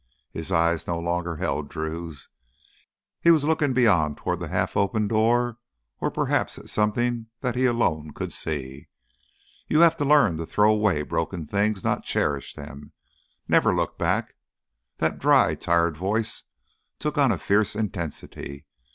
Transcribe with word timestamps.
His 0.31 0.51
eyes 0.51 0.87
no 0.87 0.97
longer 0.97 1.35
held 1.35 1.69
Drew's; 1.69 2.29
he 3.19 3.29
was 3.29 3.43
looking 3.43 3.71
beyond 3.71 4.17
toward 4.17 4.39
the 4.39 4.47
half 4.47 4.75
open 4.75 5.07
door 5.07 5.59
or 5.99 6.09
perhaps 6.09 6.57
at 6.57 6.69
something 6.69 7.27
that 7.41 7.55
he 7.55 7.67
alone 7.67 8.11
could 8.11 8.33
see. 8.33 8.87
"You 9.67 9.81
have 9.81 9.95
to 9.97 10.03
learn 10.05 10.37
to 10.37 10.45
throw 10.47 10.73
away 10.73 11.03
broken 11.03 11.45
things, 11.45 11.83
not 11.83 12.03
cherish 12.03 12.55
them. 12.55 12.93
Never 13.47 13.75
look 13.75 13.99
back!" 13.99 14.33
That 14.97 15.19
dry, 15.19 15.53
tired 15.53 15.97
voice 15.97 16.45
took 16.97 17.19
on 17.19 17.31
a 17.31 17.37
fierce 17.37 17.75
intensity. 17.75 18.65